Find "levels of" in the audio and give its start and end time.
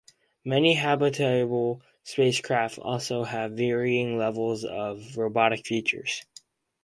4.17-5.15